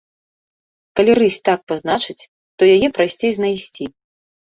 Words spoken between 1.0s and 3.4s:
рысь так пазначыць, то яе прасцей